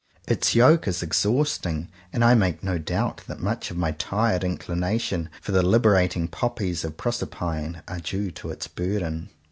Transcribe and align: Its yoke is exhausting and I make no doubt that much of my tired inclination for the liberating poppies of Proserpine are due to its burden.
Its 0.27 0.55
yoke 0.55 0.87
is 0.87 1.03
exhausting 1.03 1.87
and 2.11 2.23
I 2.25 2.33
make 2.33 2.63
no 2.63 2.79
doubt 2.79 3.21
that 3.27 3.39
much 3.39 3.69
of 3.69 3.77
my 3.77 3.91
tired 3.91 4.43
inclination 4.43 5.29
for 5.43 5.51
the 5.51 5.61
liberating 5.61 6.27
poppies 6.27 6.83
of 6.83 6.97
Proserpine 6.97 7.83
are 7.87 7.99
due 7.99 8.31
to 8.31 8.49
its 8.49 8.67
burden. 8.67 9.29